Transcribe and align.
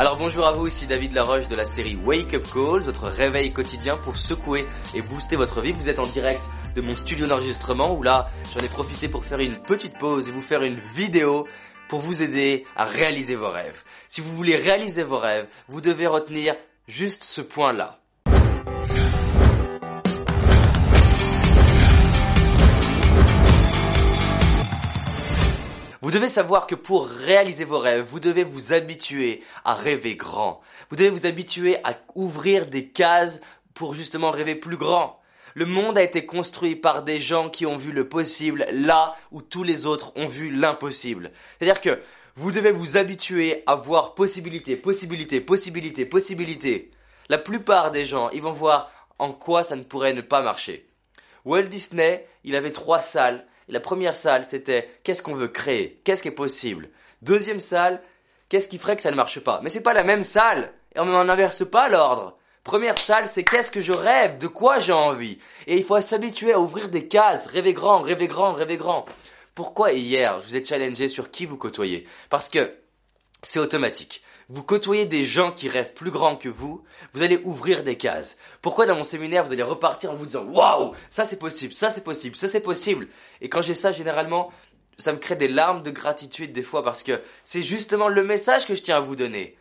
Alors 0.00 0.16
bonjour 0.16 0.46
à 0.46 0.52
vous, 0.52 0.66
ici 0.66 0.86
David 0.86 1.12
Laroche 1.12 1.46
de 1.46 1.54
la 1.54 1.66
série 1.66 1.94
Wake 1.94 2.32
Up 2.32 2.46
Calls, 2.50 2.84
votre 2.84 3.06
réveil 3.08 3.52
quotidien 3.52 3.98
pour 3.98 4.16
secouer 4.16 4.64
et 4.94 5.02
booster 5.02 5.36
votre 5.36 5.60
vie. 5.60 5.72
Vous 5.72 5.90
êtes 5.90 5.98
en 5.98 6.06
direct 6.06 6.40
de 6.74 6.80
mon 6.80 6.94
studio 6.94 7.26
d'enregistrement 7.26 7.94
où 7.94 8.02
là 8.02 8.30
j'en 8.54 8.64
ai 8.64 8.68
profité 8.70 9.10
pour 9.10 9.26
faire 9.26 9.40
une 9.40 9.60
petite 9.60 9.98
pause 9.98 10.26
et 10.26 10.32
vous 10.32 10.40
faire 10.40 10.62
une 10.62 10.80
vidéo 10.96 11.46
pour 11.90 12.00
vous 12.00 12.22
aider 12.22 12.64
à 12.76 12.86
réaliser 12.86 13.36
vos 13.36 13.50
rêves. 13.50 13.82
Si 14.08 14.22
vous 14.22 14.34
voulez 14.34 14.56
réaliser 14.56 15.04
vos 15.04 15.18
rêves, 15.18 15.48
vous 15.68 15.82
devez 15.82 16.06
retenir 16.06 16.54
juste 16.88 17.22
ce 17.22 17.42
point-là. 17.42 18.00
Vous 26.10 26.16
devez 26.18 26.26
savoir 26.26 26.66
que 26.66 26.74
pour 26.74 27.06
réaliser 27.06 27.64
vos 27.64 27.78
rêves, 27.78 28.04
vous 28.04 28.18
devez 28.18 28.42
vous 28.42 28.72
habituer 28.72 29.44
à 29.64 29.74
rêver 29.74 30.16
grand. 30.16 30.60
Vous 30.88 30.96
devez 30.96 31.08
vous 31.08 31.24
habituer 31.24 31.76
à 31.84 31.96
ouvrir 32.16 32.66
des 32.66 32.88
cases 32.88 33.40
pour 33.74 33.94
justement 33.94 34.32
rêver 34.32 34.56
plus 34.56 34.76
grand. 34.76 35.20
Le 35.54 35.66
monde 35.66 35.96
a 35.96 36.02
été 36.02 36.26
construit 36.26 36.74
par 36.74 37.04
des 37.04 37.20
gens 37.20 37.48
qui 37.48 37.64
ont 37.64 37.76
vu 37.76 37.92
le 37.92 38.08
possible 38.08 38.66
là 38.72 39.14
où 39.30 39.40
tous 39.40 39.62
les 39.62 39.86
autres 39.86 40.12
ont 40.16 40.26
vu 40.26 40.50
l'impossible. 40.50 41.30
C'est-à-dire 41.60 41.80
que 41.80 42.02
vous 42.34 42.50
devez 42.50 42.72
vous 42.72 42.96
habituer 42.96 43.62
à 43.66 43.76
voir 43.76 44.16
possibilité, 44.16 44.74
possibilité, 44.74 45.40
possibilité, 45.40 46.06
possibilité. 46.06 46.90
La 47.28 47.38
plupart 47.38 47.92
des 47.92 48.04
gens, 48.04 48.30
ils 48.30 48.42
vont 48.42 48.50
voir 48.50 48.90
en 49.20 49.32
quoi 49.32 49.62
ça 49.62 49.76
ne 49.76 49.84
pourrait 49.84 50.14
ne 50.14 50.22
pas 50.22 50.42
marcher. 50.42 50.88
Walt 51.44 51.68
Disney, 51.68 52.26
il 52.42 52.56
avait 52.56 52.72
trois 52.72 53.00
salles 53.00 53.46
la 53.70 53.80
première 53.80 54.16
salle, 54.16 54.44
c'était 54.44 54.90
qu'est-ce 55.04 55.22
qu'on 55.22 55.34
veut 55.34 55.48
créer, 55.48 56.00
qu'est-ce 56.04 56.22
qui 56.22 56.28
est 56.28 56.32
possible? 56.32 56.90
Deuxième 57.22 57.60
salle, 57.60 58.02
qu'est-ce 58.48 58.68
qui 58.68 58.78
ferait 58.78 58.96
que 58.96 59.02
ça 59.02 59.10
ne 59.10 59.16
marche 59.16 59.40
pas? 59.40 59.60
Mais 59.62 59.70
c'est 59.70 59.82
pas 59.82 59.94
la 59.94 60.04
même 60.04 60.22
salle, 60.22 60.72
et 60.94 61.00
on 61.00 61.04
n'en 61.06 61.28
inverse 61.28 61.68
pas 61.68 61.88
l'ordre. 61.88 62.36
Première 62.64 62.98
salle, 62.98 63.26
c'est 63.26 63.44
qu'est-ce 63.44 63.70
que 63.70 63.80
je 63.80 63.92
rêve, 63.92 64.38
de 64.38 64.46
quoi 64.46 64.78
j'ai 64.78 64.92
envie? 64.92 65.38
Et 65.66 65.76
il 65.76 65.84
faut 65.84 66.00
s'habituer 66.00 66.52
à 66.52 66.60
ouvrir 66.60 66.88
des 66.88 67.08
cases, 67.08 67.46
rêver 67.46 67.72
grand, 67.72 68.02
rêver 68.02 68.26
grand, 68.26 68.52
rêver 68.52 68.76
grand. 68.76 69.06
Pourquoi 69.54 69.92
hier, 69.92 70.40
je 70.40 70.46
vous 70.46 70.56
ai 70.56 70.64
challengé 70.64 71.08
sur 71.08 71.30
qui 71.30 71.46
vous 71.46 71.56
côtoyez? 71.56 72.06
Parce 72.28 72.48
que 72.48 72.76
c'est 73.42 73.58
automatique 73.58 74.22
vous 74.50 74.64
côtoyez 74.64 75.06
des 75.06 75.24
gens 75.24 75.52
qui 75.52 75.68
rêvent 75.68 75.94
plus 75.94 76.10
grand 76.10 76.36
que 76.36 76.48
vous, 76.48 76.82
vous 77.12 77.22
allez 77.22 77.40
ouvrir 77.44 77.84
des 77.84 77.96
cases. 77.96 78.36
Pourquoi 78.62 78.84
dans 78.84 78.96
mon 78.96 79.04
séminaire, 79.04 79.44
vous 79.44 79.52
allez 79.52 79.62
repartir 79.62 80.10
en 80.10 80.16
vous 80.16 80.26
disant 80.26 80.44
Waouh, 80.44 80.92
ça 81.08 81.24
c'est 81.24 81.38
possible, 81.38 81.72
ça 81.72 81.88
c'est 81.88 82.02
possible, 82.02 82.34
ça 82.34 82.48
c'est 82.48 82.60
possible? 82.60 83.06
Et 83.40 83.48
quand 83.48 83.62
j'ai 83.62 83.74
ça, 83.74 83.92
généralement, 83.92 84.50
ça 84.98 85.12
me 85.12 85.18
crée 85.18 85.36
des 85.36 85.46
larmes 85.46 85.84
de 85.84 85.92
gratitude 85.92 86.52
des 86.52 86.64
fois 86.64 86.82
parce 86.82 87.04
que 87.04 87.20
c'est 87.44 87.62
justement 87.62 88.08
le 88.08 88.24
message 88.24 88.66
que 88.66 88.74
je 88.74 88.82
tiens 88.82 88.96
à 88.96 89.00
vous 89.00 89.14
donner. 89.14 89.56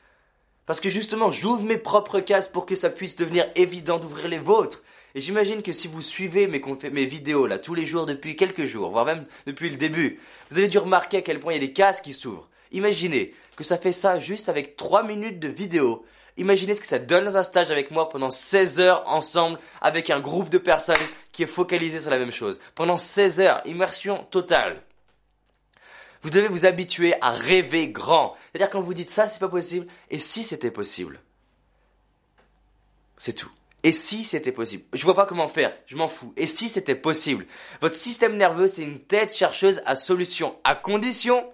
Parce 0.66 0.82
que 0.82 0.90
justement, 0.90 1.30
j'ouvre 1.30 1.64
mes 1.64 1.78
propres 1.78 2.20
cases 2.20 2.48
pour 2.48 2.66
que 2.66 2.76
ça 2.76 2.90
puisse 2.90 3.16
devenir 3.16 3.48
évident 3.56 4.00
d'ouvrir 4.00 4.28
les 4.28 4.40
vôtres. 4.40 4.84
Et 5.14 5.22
j'imagine 5.22 5.62
que 5.62 5.72
si 5.72 5.88
vous 5.88 6.02
suivez 6.02 6.48
mes, 6.48 6.62
mes 6.92 7.06
vidéos 7.06 7.46
là 7.46 7.60
tous 7.60 7.76
les 7.76 7.86
jours 7.86 8.08
depuis 8.08 8.36
quelques 8.36 8.66
jours, 8.66 8.90
voire 8.90 9.06
même 9.06 9.28
depuis 9.46 9.70
le 9.70 9.78
début, 9.78 10.20
vous 10.50 10.58
avez 10.58 10.68
dû 10.68 10.80
remarquer 10.80 11.18
à 11.18 11.22
quel 11.22 11.40
point 11.40 11.54
il 11.54 11.62
y 11.62 11.64
a 11.64 11.68
des 11.68 11.74
cases 11.74 12.02
qui 12.02 12.14
s'ouvrent. 12.14 12.50
Imaginez 12.72 13.34
que 13.56 13.64
ça 13.64 13.78
fait 13.78 13.92
ça 13.92 14.20
juste 14.20 14.50
avec 14.50 14.78
3 14.78 15.04
minutes 15.04 15.40
de 15.40 15.48
vidéo. 15.48 16.06
Imaginez 16.38 16.76
ce 16.76 16.82
que 16.82 16.88
ça 16.88 17.00
donne 17.00 17.26
dans 17.26 17.38
un 17.38 17.44
stage 17.44 17.72
avec 17.72 17.92
moi 17.92 18.08
pendant 18.08 18.32
16 18.32 18.80
heures 18.80 19.04
ensemble 19.08 19.60
avec 19.82 20.10
un 20.10 20.22
groupe 20.22 20.50
de 20.50 20.58
personnes 20.58 20.96
qui 21.32 21.44
est 21.44 21.48
focalisé 21.48 22.00
sur 22.00 22.10
la 22.10 22.18
même 22.18 22.32
chose. 22.32 22.60
Pendant 22.76 22.98
16 22.98 23.42
heures, 23.42 23.62
immersion 23.66 24.24
totale. 24.32 24.82
Vous 26.22 26.30
devez 26.30 26.48
vous 26.48 26.66
habituer 26.66 27.14
à 27.22 27.32
rêver 27.32 27.90
grand. 27.90 28.36
C'est-à-dire 28.52 28.70
quand 28.70 28.82
vous 28.82 28.94
dites 28.94 29.10
ça, 29.10 29.28
c'est 29.28 29.40
pas 29.40 29.50
possible. 29.50 29.88
Et 30.10 30.20
si 30.20 30.44
c'était 30.44 30.72
possible? 30.72 31.20
C'est 33.18 33.34
tout. 33.34 33.52
Et 33.84 33.92
si 33.92 34.24
c'était 34.26 34.52
possible? 34.52 34.84
Je 34.94 35.04
vois 35.06 35.16
pas 35.16 35.26
comment 35.26 35.48
faire, 35.48 35.74
je 35.86 35.96
m'en 35.96 36.08
fous. 36.08 36.34
Et 36.36 36.48
si 36.48 36.68
c'était 36.68 36.96
possible? 36.96 37.46
Votre 37.82 37.96
système 37.96 38.36
nerveux, 38.36 38.68
c'est 38.68 38.84
une 38.84 39.00
tête 39.00 39.34
chercheuse 39.34 39.82
à 39.86 39.96
solution, 39.96 40.58
à 40.66 40.76
condition 40.76 41.50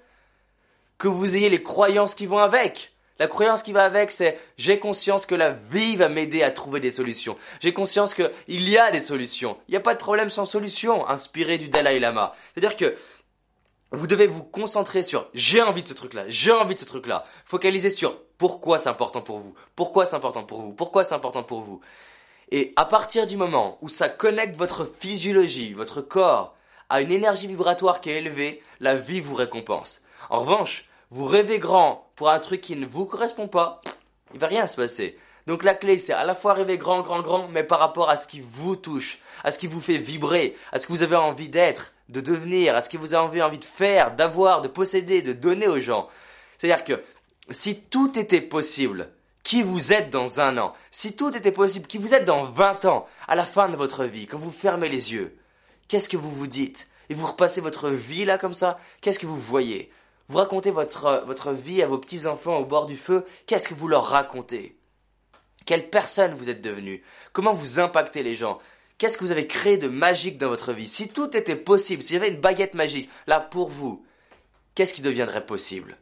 que 0.97 1.07
vous 1.07 1.35
ayez 1.35 1.49
les 1.49 1.63
croyances 1.63 2.15
qui 2.15 2.25
vont 2.25 2.39
avec. 2.39 2.91
La 3.17 3.27
croyance 3.27 3.61
qui 3.63 3.71
va 3.71 3.85
avec, 3.85 4.11
c'est 4.11 4.37
j'ai 4.57 4.77
conscience 4.77 5.25
que 5.25 5.35
la 5.35 5.51
vie 5.51 5.95
va 5.95 6.09
m'aider 6.09 6.43
à 6.43 6.51
trouver 6.51 6.81
des 6.81 6.91
solutions. 6.91 7.37
J'ai 7.61 7.73
conscience 7.73 8.13
qu'il 8.13 8.69
y 8.69 8.77
a 8.77 8.91
des 8.91 8.99
solutions. 8.99 9.57
Il 9.67 9.71
n'y 9.71 9.77
a 9.77 9.81
pas 9.81 9.93
de 9.93 9.99
problème 9.99 10.29
sans 10.29 10.43
solution, 10.43 11.07
inspiré 11.07 11.57
du 11.57 11.69
Dalai 11.69 11.99
Lama. 11.99 12.35
C'est-à-dire 12.53 12.75
que 12.75 12.97
vous 13.91 14.07
devez 14.07 14.27
vous 14.27 14.43
concentrer 14.43 15.01
sur 15.01 15.29
j'ai 15.33 15.61
envie 15.61 15.83
de 15.83 15.87
ce 15.87 15.93
truc-là, 15.93 16.25
j'ai 16.27 16.51
envie 16.51 16.75
de 16.75 16.79
ce 16.79 16.85
truc-là. 16.85 17.25
Focaliser 17.45 17.89
sur 17.89 18.19
pourquoi 18.37 18.79
c'est 18.79 18.89
important 18.89 19.21
pour 19.21 19.39
vous, 19.39 19.55
pourquoi 19.77 20.05
c'est 20.05 20.17
important 20.17 20.43
pour 20.43 20.59
vous, 20.61 20.73
pourquoi 20.73 21.05
c'est 21.05 21.15
important 21.15 21.43
pour 21.43 21.61
vous. 21.61 21.79
Et 22.51 22.73
à 22.75 22.83
partir 22.83 23.25
du 23.25 23.37
moment 23.37 23.77
où 23.81 23.87
ça 23.87 24.09
connecte 24.09 24.57
votre 24.57 24.85
physiologie, 24.85 25.73
votre 25.73 26.01
corps, 26.01 26.55
à 26.89 27.01
une 27.01 27.11
énergie 27.11 27.47
vibratoire 27.47 28.01
qui 28.01 28.11
est 28.11 28.17
élevée, 28.17 28.61
la 28.79 28.95
vie 28.95 29.21
vous 29.21 29.35
récompense. 29.35 30.01
En 30.29 30.39
revanche, 30.39 30.85
vous 31.09 31.25
rêvez 31.25 31.59
grand 31.59 32.09
pour 32.15 32.29
un 32.29 32.39
truc 32.39 32.61
qui 32.61 32.75
ne 32.75 32.85
vous 32.85 33.05
correspond 33.05 33.47
pas, 33.47 33.81
il 34.33 34.39
va 34.39 34.47
rien 34.47 34.67
se 34.67 34.75
passer. 34.75 35.17
Donc 35.47 35.63
la 35.63 35.75
clé, 35.75 35.97
c'est 35.99 36.13
à 36.13 36.23
la 36.23 36.33
fois 36.33 36.53
rêver 36.53 36.77
grand, 36.77 37.01
grand, 37.01 37.21
grand, 37.21 37.47
mais 37.47 37.63
par 37.63 37.79
rapport 37.79 38.09
à 38.09 38.15
ce 38.15 38.27
qui 38.27 38.41
vous 38.41 38.75
touche, 38.75 39.19
à 39.43 39.51
ce 39.51 39.59
qui 39.59 39.67
vous 39.67 39.81
fait 39.81 39.97
vibrer, 39.97 40.57
à 40.71 40.79
ce 40.79 40.87
que 40.87 40.93
vous 40.93 41.03
avez 41.03 41.15
envie 41.15 41.49
d'être, 41.49 41.93
de 42.09 42.19
devenir, 42.19 42.75
à 42.75 42.81
ce 42.81 42.89
que 42.89 42.97
vous 42.97 43.13
avez 43.13 43.43
envie 43.43 43.59
de 43.59 43.65
faire, 43.65 44.15
d'avoir, 44.15 44.61
de 44.61 44.67
posséder, 44.67 45.21
de 45.21 45.33
donner 45.33 45.67
aux 45.67 45.79
gens. 45.79 46.09
C'est-à-dire 46.57 46.83
que 46.83 47.03
si 47.51 47.79
tout 47.79 48.17
était 48.17 48.41
possible, 48.41 49.11
qui 49.43 49.61
vous 49.61 49.93
êtes 49.93 50.09
dans 50.09 50.39
un 50.39 50.57
an, 50.57 50.73
si 50.89 51.15
tout 51.15 51.35
était 51.37 51.51
possible, 51.51 51.85
qui 51.85 51.99
vous 51.99 52.15
êtes 52.15 52.25
dans 52.25 52.43
20 52.43 52.85
ans, 52.85 53.05
à 53.27 53.35
la 53.35 53.45
fin 53.45 53.69
de 53.69 53.75
votre 53.75 54.05
vie, 54.05 54.25
quand 54.25 54.39
vous 54.39 54.51
fermez 54.51 54.89
les 54.89 55.13
yeux, 55.13 55.37
qu'est-ce 55.87 56.09
que 56.09 56.17
vous 56.17 56.31
vous 56.31 56.47
dites? 56.47 56.87
Et 57.09 57.13
vous 57.13 57.27
repassez 57.27 57.61
votre 57.61 57.89
vie 57.89 58.25
là 58.25 58.39
comme 58.39 58.55
ça, 58.55 58.79
qu'est-ce 59.01 59.19
que 59.19 59.27
vous 59.27 59.37
voyez? 59.37 59.91
Vous 60.27 60.37
racontez 60.37 60.71
votre, 60.71 61.23
votre 61.25 61.51
vie 61.51 61.81
à 61.81 61.87
vos 61.87 61.97
petits-enfants 61.97 62.57
au 62.57 62.65
bord 62.65 62.85
du 62.85 62.97
feu, 62.97 63.25
qu'est-ce 63.45 63.69
que 63.69 63.73
vous 63.73 63.87
leur 63.87 64.05
racontez? 64.05 64.77
Quelle 65.65 65.89
personne 65.89 66.33
vous 66.33 66.49
êtes 66.49 66.61
devenu? 66.61 67.03
Comment 67.33 67.53
vous 67.53 67.79
impactez 67.79 68.23
les 68.23 68.35
gens? 68.35 68.59
Qu'est-ce 68.97 69.17
que 69.17 69.23
vous 69.23 69.31
avez 69.31 69.47
créé 69.47 69.77
de 69.77 69.87
magique 69.87 70.37
dans 70.37 70.49
votre 70.49 70.71
vie? 70.71 70.87
Si 70.87 71.09
tout 71.09 71.35
était 71.35 71.55
possible, 71.55 72.01
s'il 72.01 72.13
y 72.15 72.17
avait 72.17 72.29
une 72.29 72.39
baguette 72.39 72.75
magique, 72.75 73.09
là 73.27 73.39
pour 73.39 73.67
vous, 73.67 74.05
qu'est-ce 74.73 74.93
qui 74.93 75.01
deviendrait 75.01 75.45
possible? 75.45 75.97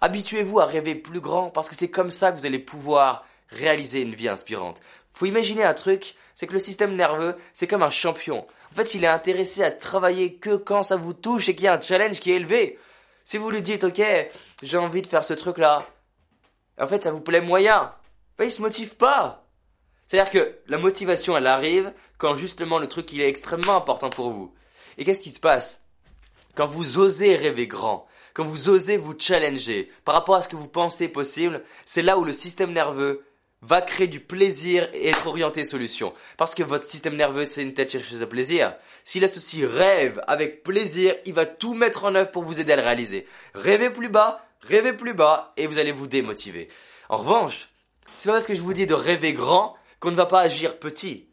Habituez-vous 0.00 0.60
à 0.60 0.66
rêver 0.66 0.94
plus 0.94 1.20
grand 1.20 1.50
parce 1.50 1.68
que 1.68 1.76
c'est 1.76 1.90
comme 1.90 2.10
ça 2.10 2.30
que 2.30 2.38
vous 2.38 2.46
allez 2.46 2.58
pouvoir 2.58 3.26
réaliser 3.48 4.02
une 4.02 4.14
vie 4.14 4.28
inspirante. 4.28 4.80
Faut 5.12 5.26
imaginer 5.26 5.64
un 5.64 5.74
truc, 5.74 6.14
c'est 6.34 6.46
que 6.46 6.52
le 6.52 6.58
système 6.58 6.94
nerveux, 6.94 7.36
c'est 7.52 7.66
comme 7.66 7.82
un 7.82 7.90
champion. 7.90 8.46
En 8.72 8.74
fait, 8.76 8.94
il 8.94 9.04
est 9.04 9.08
intéressé 9.08 9.62
à 9.64 9.70
travailler 9.70 10.34
que 10.34 10.56
quand 10.56 10.82
ça 10.82 10.96
vous 10.96 11.12
touche 11.12 11.48
et 11.48 11.54
qu'il 11.54 11.64
y 11.64 11.68
a 11.68 11.74
un 11.74 11.80
challenge 11.80 12.20
qui 12.20 12.32
est 12.32 12.36
élevé. 12.36 12.78
Si 13.24 13.38
vous 13.38 13.50
lui 13.50 13.62
dites, 13.62 13.84
ok, 13.84 14.02
j'ai 14.62 14.76
envie 14.76 15.02
de 15.02 15.06
faire 15.06 15.24
ce 15.24 15.34
truc-là, 15.34 15.86
en 16.78 16.86
fait, 16.86 17.02
ça 17.02 17.12
vous 17.12 17.20
plaît 17.20 17.40
moyen, 17.40 17.94
ben, 18.38 18.44
il 18.44 18.50
se 18.50 18.62
motive 18.62 18.96
pas. 18.96 19.46
C'est-à-dire 20.06 20.32
que 20.32 20.58
la 20.66 20.78
motivation, 20.78 21.36
elle 21.36 21.46
arrive 21.46 21.92
quand 22.18 22.34
justement 22.34 22.78
le 22.78 22.88
truc, 22.88 23.12
il 23.12 23.20
est 23.20 23.28
extrêmement 23.28 23.76
important 23.76 24.10
pour 24.10 24.30
vous. 24.30 24.54
Et 24.98 25.04
qu'est-ce 25.04 25.22
qui 25.22 25.30
se 25.30 25.40
passe? 25.40 25.84
Quand 26.56 26.66
vous 26.66 26.98
osez 26.98 27.36
rêver 27.36 27.66
grand, 27.66 28.08
quand 28.34 28.44
vous 28.44 28.68
osez 28.68 28.96
vous 28.96 29.14
challenger 29.16 29.90
par 30.04 30.14
rapport 30.14 30.34
à 30.34 30.40
ce 30.40 30.48
que 30.48 30.56
vous 30.56 30.68
pensez 30.68 31.08
possible, 31.08 31.62
c'est 31.84 32.02
là 32.02 32.18
où 32.18 32.24
le 32.24 32.32
système 32.32 32.72
nerveux 32.72 33.24
va 33.62 33.82
créer 33.82 34.06
du 34.06 34.20
plaisir 34.20 34.88
et 34.94 35.08
être 35.08 35.26
orienté 35.26 35.64
solution. 35.64 36.14
Parce 36.36 36.54
que 36.54 36.62
votre 36.62 36.84
système 36.84 37.16
nerveux, 37.16 37.44
c'est 37.44 37.62
une 37.62 37.74
tête 37.74 37.92
chercheuse 37.92 38.20
de 38.20 38.24
plaisir. 38.24 38.74
S'il 39.04 39.24
associe 39.24 39.66
rêve 39.66 40.20
avec 40.26 40.62
plaisir, 40.62 41.14
il 41.26 41.34
va 41.34 41.46
tout 41.46 41.74
mettre 41.74 42.04
en 42.04 42.14
œuvre 42.14 42.30
pour 42.30 42.42
vous 42.42 42.60
aider 42.60 42.72
à 42.72 42.76
le 42.76 42.82
réaliser. 42.82 43.26
Rêvez 43.54 43.90
plus 43.90 44.08
bas, 44.08 44.44
rêvez 44.62 44.92
plus 44.92 45.14
bas, 45.14 45.52
et 45.56 45.66
vous 45.66 45.78
allez 45.78 45.92
vous 45.92 46.06
démotiver. 46.06 46.68
En 47.08 47.18
revanche, 47.18 47.68
c'est 48.14 48.28
pas 48.28 48.34
parce 48.34 48.46
que 48.46 48.54
je 48.54 48.62
vous 48.62 48.74
dis 48.74 48.86
de 48.86 48.94
rêver 48.94 49.32
grand 49.32 49.76
qu'on 49.98 50.10
ne 50.10 50.16
va 50.16 50.26
pas 50.26 50.40
agir 50.40 50.78
petit. 50.78 51.26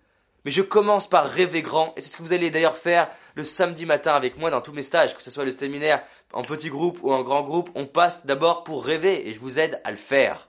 Mais 0.43 0.51
je 0.51 0.61
commence 0.61 1.09
par 1.09 1.27
rêver 1.27 1.61
grand, 1.61 1.93
et 1.95 2.01
c'est 2.01 2.11
ce 2.11 2.17
que 2.17 2.23
vous 2.23 2.33
allez 2.33 2.49
d'ailleurs 2.49 2.77
faire 2.77 3.09
le 3.35 3.43
samedi 3.43 3.85
matin 3.85 4.13
avec 4.13 4.37
moi 4.37 4.49
dans 4.49 4.61
tous 4.61 4.71
mes 4.73 4.83
stages, 4.83 5.15
que 5.15 5.21
ce 5.21 5.31
soit 5.31 5.45
le 5.45 5.51
séminaire 5.51 6.03
en 6.33 6.41
petit 6.41 6.69
groupe 6.69 6.99
ou 7.03 7.11
en 7.11 7.21
grand 7.21 7.43
groupe, 7.43 7.69
on 7.75 7.85
passe 7.85 8.25
d'abord 8.25 8.63
pour 8.63 8.83
rêver, 8.83 9.29
et 9.29 9.33
je 9.33 9.39
vous 9.39 9.59
aide 9.59 9.81
à 9.83 9.91
le 9.91 9.97
faire. 9.97 10.46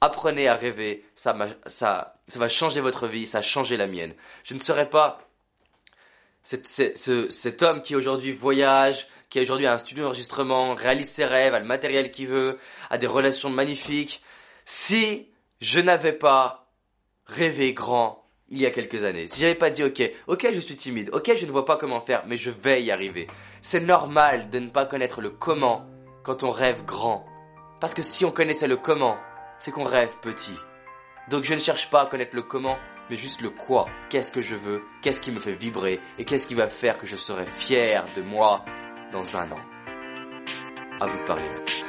Apprenez 0.00 0.46
à 0.46 0.54
rêver, 0.54 1.04
ça, 1.14 1.32
va 1.32 2.48
changer 2.48 2.80
votre 2.80 3.08
vie, 3.08 3.26
ça 3.26 3.38
a 3.38 3.42
changé 3.42 3.76
la 3.76 3.88
mienne. 3.88 4.14
Je 4.44 4.54
ne 4.54 4.60
serai 4.60 4.88
pas 4.88 5.20
cet, 6.44 6.66
cet 6.66 7.62
homme 7.62 7.82
qui 7.82 7.96
aujourd'hui 7.96 8.32
voyage, 8.32 9.08
qui 9.28 9.40
aujourd'hui 9.40 9.66
a 9.66 9.74
un 9.74 9.78
studio 9.78 10.04
d'enregistrement, 10.04 10.74
réalise 10.74 11.08
ses 11.08 11.24
rêves, 11.24 11.54
a 11.54 11.58
le 11.58 11.66
matériel 11.66 12.10
qu'il 12.10 12.28
veut, 12.28 12.58
a 12.90 12.98
des 12.98 13.06
relations 13.06 13.50
magnifiques, 13.50 14.22
si 14.64 15.28
je 15.60 15.80
n'avais 15.80 16.12
pas 16.12 16.70
rêvé 17.26 17.72
grand 17.72 18.24
il 18.50 18.58
y 18.58 18.66
a 18.66 18.70
quelques 18.70 19.04
années. 19.04 19.26
Si 19.26 19.40
j'avais 19.40 19.54
pas 19.54 19.70
dit 19.70 19.84
ok, 19.84 20.02
ok 20.26 20.48
je 20.52 20.60
suis 20.60 20.76
timide, 20.76 21.10
ok 21.12 21.34
je 21.34 21.44
ne 21.44 21.50
vois 21.50 21.64
pas 21.64 21.76
comment 21.76 22.00
faire, 22.00 22.24
mais 22.26 22.36
je 22.36 22.50
vais 22.50 22.82
y 22.82 22.90
arriver. 22.90 23.26
C'est 23.60 23.80
normal 23.80 24.48
de 24.50 24.58
ne 24.58 24.70
pas 24.70 24.86
connaître 24.86 25.20
le 25.20 25.30
comment 25.30 25.84
quand 26.22 26.42
on 26.44 26.50
rêve 26.50 26.84
grand. 26.84 27.26
Parce 27.80 27.94
que 27.94 28.02
si 28.02 28.24
on 28.24 28.30
connaissait 28.30 28.66
le 28.66 28.76
comment, 28.76 29.18
c'est 29.58 29.70
qu'on 29.70 29.84
rêve 29.84 30.16
petit. 30.20 30.56
Donc 31.28 31.44
je 31.44 31.54
ne 31.54 31.58
cherche 31.58 31.90
pas 31.90 32.02
à 32.02 32.06
connaître 32.06 32.34
le 32.34 32.42
comment, 32.42 32.78
mais 33.10 33.16
juste 33.16 33.40
le 33.40 33.50
quoi. 33.50 33.86
Qu'est-ce 34.08 34.30
que 34.30 34.40
je 34.40 34.54
veux, 34.54 34.82
qu'est-ce 35.02 35.20
qui 35.20 35.30
me 35.30 35.40
fait 35.40 35.54
vibrer, 35.54 36.00
et 36.18 36.24
qu'est-ce 36.24 36.46
qui 36.46 36.54
va 36.54 36.68
faire 36.68 36.98
que 36.98 37.06
je 37.06 37.16
serai 37.16 37.46
fier 37.46 38.06
de 38.14 38.22
moi 38.22 38.64
dans 39.12 39.36
un 39.36 39.50
an? 39.50 39.60
À 41.00 41.06
vous 41.06 41.18
de 41.18 41.24
parler. 41.24 41.87